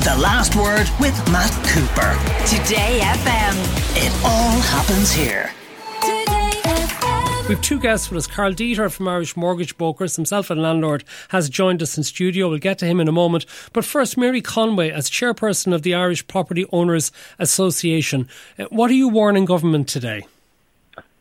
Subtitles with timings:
[0.00, 2.16] The Last Word with Matt Cooper.
[2.46, 3.54] Today FM.
[3.96, 5.52] It all happens here.
[7.46, 8.26] We have two guests with us.
[8.26, 12.48] Karl Deeter from Irish Mortgage Brokers, himself a landlord, has joined us in studio.
[12.48, 13.44] We'll get to him in a moment.
[13.74, 18.26] But first, Mary Conway, as chairperson of the Irish Property Owners Association,
[18.58, 20.26] uh, what are you warning government today?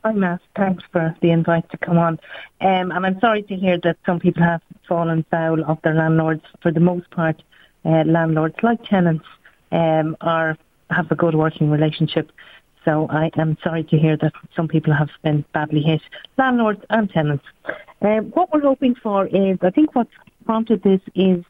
[0.06, 0.40] Hi, Matt.
[0.56, 2.14] Thanks for the invite to come on.
[2.62, 6.44] Um, and I'm sorry to hear that some people have fallen foul of their landlords.
[6.62, 7.44] For the most part,
[7.90, 9.26] uh, landlords, like tenants,
[9.72, 10.58] um, are
[10.90, 12.32] have a good working relationship
[12.86, 16.02] so I am sorry to hear that some people have been badly hit,
[16.38, 17.44] landlords and tenants.
[18.02, 20.14] Uh, what we're hoping for is, I think what's
[20.46, 21.44] prompted this is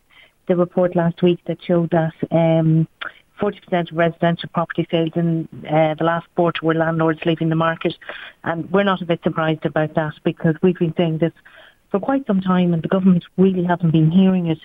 [0.47, 2.87] the report last week that showed that um,
[3.39, 7.95] 40% of residential property sales in uh, the last quarter were landlords leaving the market.
[8.43, 11.33] And we're not a bit surprised about that because we've been saying this
[11.91, 14.59] for quite some time and the government really haven't been hearing it.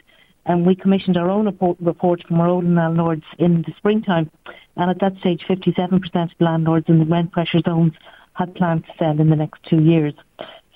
[0.47, 1.47] And we commissioned our own
[1.81, 4.31] report from our own landlords in the springtime
[4.77, 7.93] and at that stage, 57% of landlords in the rent pressure zones
[8.35, 10.15] had planned to sell in the next two years.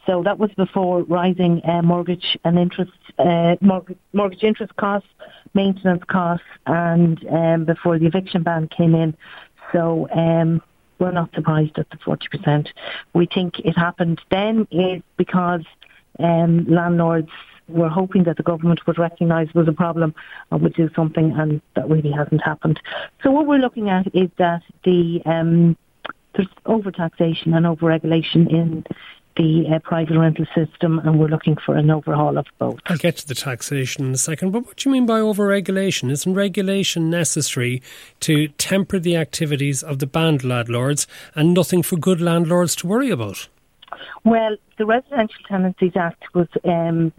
[0.07, 5.09] So that was before rising uh, mortgage and interest, uh, mortgage, mortgage, interest costs,
[5.55, 9.17] maintenance costs, and um, before the eviction ban came in.
[9.73, 10.63] So um,
[10.99, 12.69] we're not surprised at the 40%.
[13.13, 15.65] We think it happened then is because
[16.21, 17.31] um, landlords
[17.69, 20.15] we're hoping that the government would recognise it was a problem
[20.51, 22.81] and would do something, and that really hasn't happened.
[23.23, 25.77] So what we're looking at is that the um,
[26.35, 28.85] there's overtaxation and overregulation in
[29.37, 32.81] the uh, private rental system, and we're looking for an overhaul of both.
[32.87, 36.11] I'll get to the taxation in a second, but what do you mean by overregulation?
[36.11, 37.81] Isn't regulation necessary
[38.21, 43.11] to temper the activities of the banned landlords and nothing for good landlords to worry
[43.11, 43.49] about?
[44.25, 47.13] Well, the Residential Tenancies Act was um,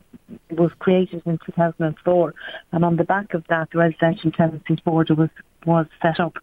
[0.52, 2.33] was created in 2004,
[2.72, 5.30] and on the back of that, the Residential Tenancies Board was
[5.66, 6.38] was set up.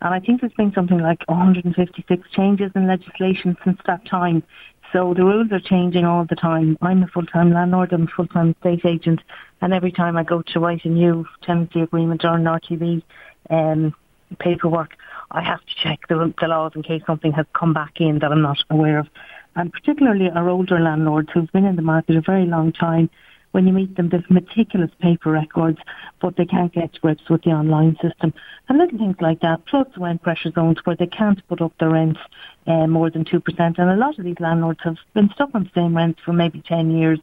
[0.00, 4.42] And I think there's been something like 156 changes in legislation since that time.
[4.92, 6.76] So the rules are changing all the time.
[6.82, 9.20] I'm a full-time landlord, I'm a full-time estate agent,
[9.60, 13.02] and every time I go to write a new tenancy agreement or an RTB
[13.50, 13.94] um,
[14.38, 14.96] paperwork,
[15.30, 18.32] I have to check the, the laws in case something has come back in that
[18.32, 19.08] I'm not aware of
[19.56, 23.10] and particularly our older landlords who've been in the market a very long time.
[23.56, 25.78] When you meet them, they've meticulous paper records,
[26.20, 28.34] but they can't get to grips with the online system.
[28.68, 31.88] And little things like that, plus rent pressure zones where they can't put up their
[31.88, 32.20] rents
[32.66, 33.42] uh, more than 2%.
[33.58, 36.60] And a lot of these landlords have been stuck on the same rent for maybe
[36.68, 37.18] 10 years.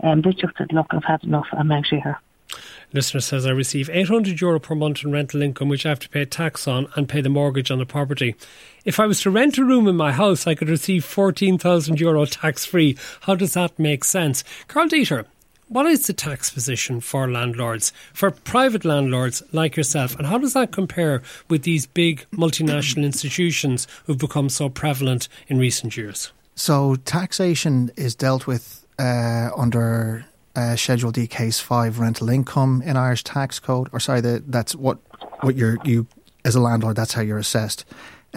[0.00, 2.18] And um, they just said, look, I've had enough, I'm of here.
[2.92, 6.08] Listener says I receive 800 euro per month in rental income, which I have to
[6.08, 8.34] pay tax on and pay the mortgage on the property.
[8.84, 12.24] If I was to rent a room in my house, I could receive 14,000 euro
[12.24, 12.96] tax free.
[13.20, 14.42] How does that make sense?
[14.66, 15.26] Karl Deeter,
[15.68, 20.54] what is the tax position for landlords, for private landlords like yourself, and how does
[20.54, 26.32] that compare with these big multinational institutions who've become so prevalent in recent years?
[26.54, 30.24] So, taxation is dealt with uh, under
[30.54, 34.74] uh, Schedule D Case Five rental income in Irish tax code, or sorry, the, that's
[34.74, 34.98] what
[35.42, 36.06] what you're you
[36.44, 36.96] as a landlord.
[36.96, 37.84] That's how you're assessed,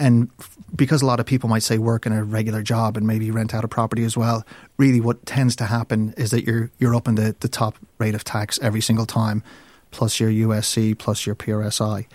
[0.00, 0.30] and
[0.74, 3.54] because a lot of people might say work in a regular job and maybe rent
[3.54, 4.44] out a property as well.
[4.78, 8.14] Really, what tends to happen is that you're you're up in the, the top rate
[8.14, 9.42] of tax every single time,
[9.90, 12.06] plus your USC, plus your PRSI.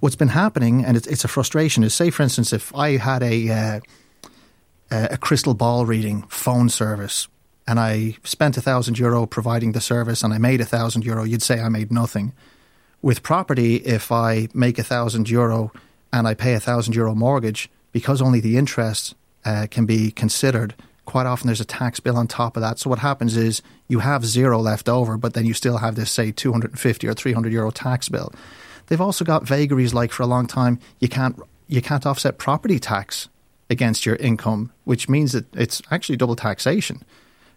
[0.00, 3.22] What's been happening, and it's, it's a frustration, is say for instance, if I had
[3.22, 3.80] a uh,
[4.90, 7.28] a crystal ball reading phone service
[7.68, 11.24] and I spent a thousand euro providing the service and I made a thousand euro,
[11.24, 12.32] you'd say I made nothing.
[13.02, 15.70] With property, if I make a thousand euro
[16.12, 20.74] and I pay a thousand euro mortgage, because only the interest uh, can be considered,
[21.04, 22.78] quite often there's a tax bill on top of that.
[22.78, 26.10] So what happens is you have zero left over, but then you still have this,
[26.10, 28.32] say, 250 or 300 euro tax bill.
[28.86, 31.38] They've also got vagaries like for a long time you can't
[31.68, 33.28] you can't offset property tax
[33.68, 37.02] against your income, which means that it's actually double taxation.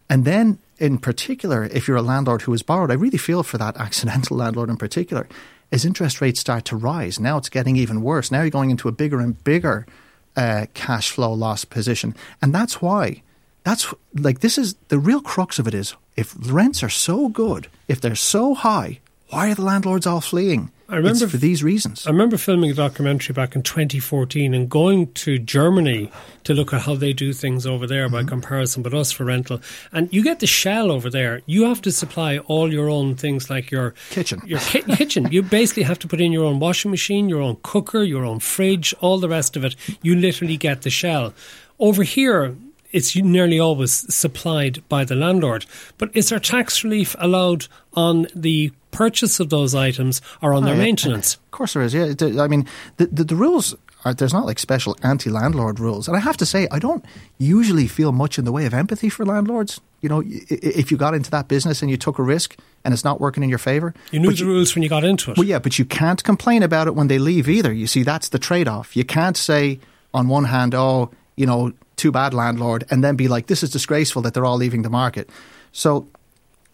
[0.09, 3.57] And then, in particular, if you're a landlord who has borrowed, I really feel for
[3.57, 5.27] that accidental landlord in particular.
[5.73, 8.29] As interest rates start to rise, now it's getting even worse.
[8.29, 9.87] Now you're going into a bigger and bigger
[10.35, 12.15] uh, cash flow loss position.
[12.43, 13.23] And that's why,
[13.63, 17.69] that's like, this is the real crux of it is if rents are so good,
[17.87, 18.99] if they're so high,
[19.29, 20.71] why are the landlords all fleeing?
[20.93, 22.05] I remember it's for these reasons.
[22.05, 26.11] I remember filming a documentary back in 2014 and going to Germany
[26.43, 28.27] to look at how they do things over there mm-hmm.
[28.27, 29.59] by comparison with us for rental.
[29.91, 31.41] And you get the shell over there.
[31.47, 34.43] You have to supply all your own things like your kitchen.
[34.45, 35.31] Your ki- kitchen.
[35.31, 38.39] You basically have to put in your own washing machine, your own cooker, your own
[38.39, 39.75] fridge, all the rest of it.
[40.03, 41.33] You literally get the shell.
[41.79, 42.55] Over here,
[42.91, 45.65] it's nearly always supplied by the landlord.
[45.97, 50.67] But is there tax relief allowed on the purchase of those items or on Oh,
[50.67, 50.83] their yeah.
[50.83, 51.35] maintenance.
[51.35, 51.93] Of course there is.
[51.93, 52.65] Yeah, I mean,
[52.97, 53.75] the the, the rules
[54.05, 57.03] are there's not like special anti-landlord rules, and I have to say I don't
[57.37, 59.81] usually feel much in the way of empathy for landlords.
[60.01, 63.05] You know, if you got into that business and you took a risk and it's
[63.05, 65.37] not working in your favor, You knew the rules when you got into it.
[65.37, 67.71] Well, yeah, but you can't complain about it when they leave either.
[67.71, 68.97] You see, that's the trade-off.
[68.97, 69.79] You can't say
[70.13, 73.69] on one hand, "Oh, you know, too bad, landlord," and then be like, "This is
[73.71, 75.29] disgraceful that they're all leaving the market."
[75.71, 76.07] So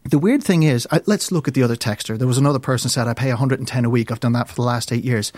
[0.10, 2.18] the weird thing is, I, let's look at the other texter.
[2.18, 4.12] There was another person said, I pay 110 a week.
[4.12, 5.32] I've done that for the last eight years.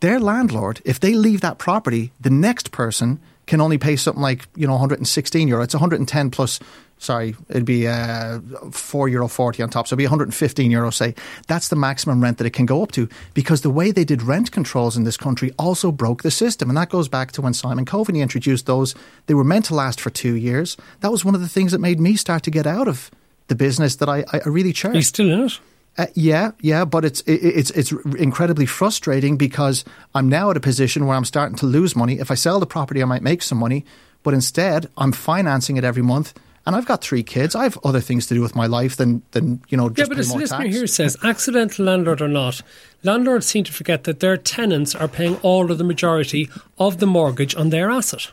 [0.00, 4.46] Their landlord, if they leave that property, the next person can only pay something like,
[4.56, 5.62] you know, 116 euro.
[5.62, 6.60] It's 110 plus,
[6.98, 9.86] sorry, it'd be uh, 4 euro 40 on top.
[9.86, 11.14] So it'd be 115 euro, say.
[11.46, 14.22] That's the maximum rent that it can go up to because the way they did
[14.22, 16.68] rent controls in this country also broke the system.
[16.68, 18.94] And that goes back to when Simon Coveney introduced those.
[19.26, 20.76] They were meant to last for two years.
[21.00, 23.10] That was one of the things that made me start to get out of
[23.48, 24.94] the business that I, I really cherish.
[24.94, 25.60] Are you still in it?
[25.96, 29.84] Uh, yeah, yeah, but it's it, it's it's incredibly frustrating because
[30.14, 32.20] I'm now at a position where I'm starting to lose money.
[32.20, 33.84] If I sell the property, I might make some money,
[34.22, 36.34] but instead I'm financing it every month.
[36.66, 37.56] And I've got three kids.
[37.56, 40.18] I have other things to do with my life than than you know Yeah, but
[40.18, 40.76] this listener tax.
[40.76, 42.60] here says, accidental landlord or not,
[43.02, 46.48] landlords seem to forget that their tenants are paying all or the majority
[46.78, 48.30] of the mortgage on their asset.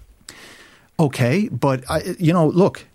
[0.99, 2.85] Okay, but I, you know, look,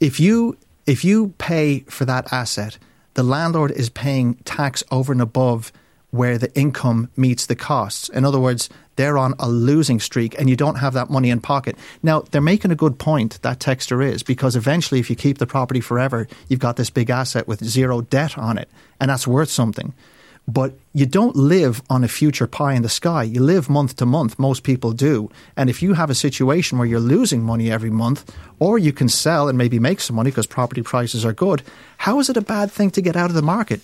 [0.00, 0.56] if you
[0.88, 2.78] if you pay for that asset,
[3.12, 5.70] the landlord is paying tax over and above
[6.10, 8.08] where the income meets the costs.
[8.08, 11.40] In other words, they're on a losing streak and you don't have that money in
[11.40, 11.76] pocket.
[12.02, 15.46] Now, they're making a good point, that texter is, because eventually if you keep the
[15.46, 19.50] property forever, you've got this big asset with zero debt on it, and that's worth
[19.50, 19.92] something.
[20.48, 23.22] But you don't live on a future pie in the sky.
[23.22, 24.38] You live month to month.
[24.38, 25.30] Most people do.
[25.58, 29.10] And if you have a situation where you're losing money every month, or you can
[29.10, 31.62] sell and maybe make some money because property prices are good,
[31.98, 33.82] how is it a bad thing to get out of the market?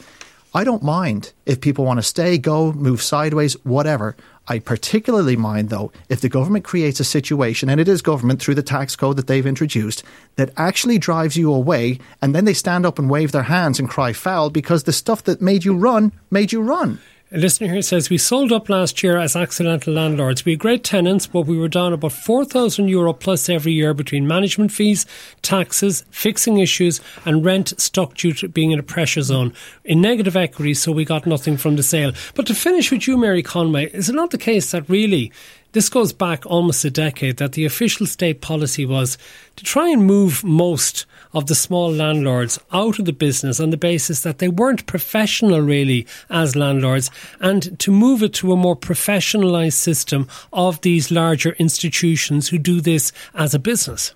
[0.56, 4.14] I don't mind if people want to stay, go, move sideways, whatever.
[4.46, 8.54] I particularly mind, though, if the government creates a situation, and it is government through
[8.54, 10.04] the tax code that they've introduced,
[10.36, 13.88] that actually drives you away, and then they stand up and wave their hands and
[13.88, 17.00] cry foul because the stuff that made you run made you run.
[17.34, 20.44] A listener here says, We sold up last year as accidental landlords.
[20.44, 24.28] We had great tenants, but we were down about 4,000 euro plus every year between
[24.28, 25.04] management fees,
[25.42, 29.52] taxes, fixing issues, and rent stuck due to being in a pressure zone.
[29.84, 32.12] In negative equity, so we got nothing from the sale.
[32.36, 35.32] But to finish with you, Mary Conway, is it not the case that really
[35.74, 39.18] this goes back almost a decade that the official state policy was
[39.56, 43.76] to try and move most of the small landlords out of the business on the
[43.76, 47.10] basis that they weren't professional really as landlords
[47.40, 52.80] and to move it to a more professionalised system of these larger institutions who do
[52.80, 54.14] this as a business.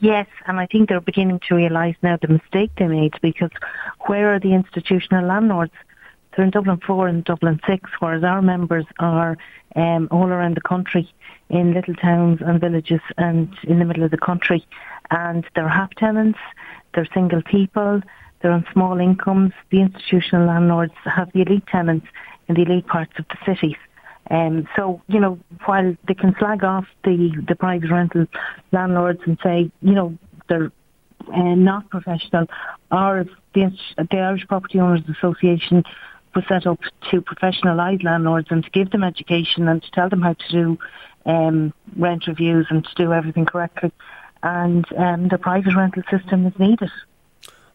[0.00, 3.50] Yes, and I think they're beginning to realise now the mistake they made because
[4.06, 5.72] where are the institutional landlords?
[6.38, 9.36] They're in Dublin 4 and Dublin 6, whereas our members are
[9.74, 11.12] um, all around the country
[11.50, 14.64] in little towns and villages and in the middle of the country.
[15.10, 16.38] And they're half tenants,
[16.94, 18.02] they're single people,
[18.40, 19.52] they're on small incomes.
[19.72, 22.06] The institutional landlords have the elite tenants
[22.46, 23.76] in the elite parts of the cities.
[24.30, 28.26] Um, so, you know, while they can slag off the, the private rental
[28.70, 30.16] landlords and say, you know,
[30.48, 30.70] they're
[31.34, 32.46] uh, not professional,
[32.92, 35.82] or the, the Irish Property Owners Association
[36.34, 36.80] was set up
[37.10, 40.78] to professionalise landlords and to give them education and to tell them how to do
[41.26, 43.92] um, rent reviews and to do everything correctly.
[44.42, 46.90] And um, the private rental system is needed.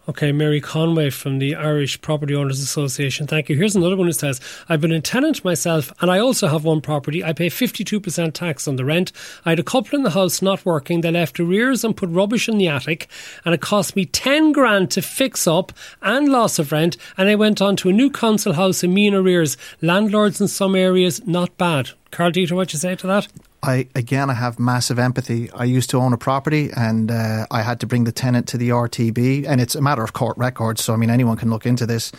[0.05, 3.25] Okay, Mary Conway from the Irish Property Owners Association.
[3.25, 3.55] Thank you.
[3.55, 6.81] Here's another one who says, I've been a tenant myself and I also have one
[6.81, 7.23] property.
[7.23, 9.13] I pay 52% tax on the rent.
[9.45, 10.99] I had a couple in the house not working.
[10.99, 13.07] They left arrears and put rubbish in the attic
[13.45, 16.97] and it cost me 10 grand to fix up and loss of rent.
[17.15, 19.55] And I went on to a new council house in mean arrears.
[19.81, 21.91] Landlords in some areas, not bad.
[22.11, 23.29] Karl Deeter, what you say to that?
[23.63, 25.49] I again, I have massive empathy.
[25.51, 28.57] I used to own a property, and uh, I had to bring the tenant to
[28.57, 30.83] the RTB, and it's a matter of court records.
[30.83, 32.11] So I mean, anyone can look into this.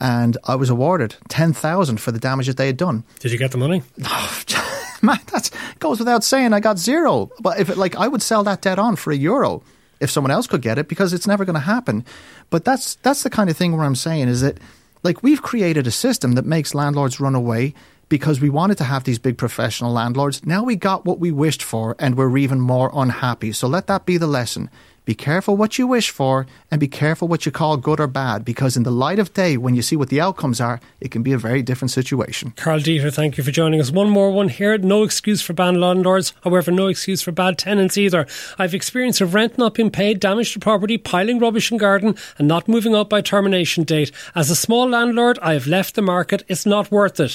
[0.00, 3.04] And I was awarded ten thousand for the damage that they had done.
[3.20, 3.82] Did you get the money?
[5.02, 6.52] Man, that goes without saying.
[6.52, 7.30] I got zero.
[7.40, 9.62] But if it, like, I would sell that debt on for a euro
[10.00, 12.04] if someone else could get it because it's never going to happen.
[12.50, 14.58] But that's that's the kind of thing where I'm saying is that
[15.02, 17.74] like we've created a system that makes landlords run away
[18.08, 20.44] because we wanted to have these big professional landlords.
[20.44, 23.52] Now we got what we wished for and we're even more unhappy.
[23.52, 24.70] So let that be the lesson.
[25.08, 28.44] Be careful what you wish for and be careful what you call good or bad
[28.44, 31.22] because, in the light of day, when you see what the outcomes are, it can
[31.22, 32.52] be a very different situation.
[32.56, 33.90] Karl Deeter, thank you for joining us.
[33.90, 34.76] One more one here.
[34.76, 38.26] No excuse for bad landlords, however, no excuse for bad tenants either.
[38.58, 42.46] I've experience of rent not being paid, damage to property, piling rubbish in garden, and
[42.46, 44.12] not moving up by termination date.
[44.34, 46.42] As a small landlord, I have left the market.
[46.48, 47.34] It's not worth it.